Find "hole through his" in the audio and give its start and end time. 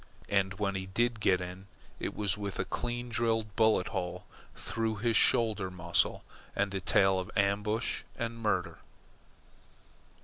3.89-5.15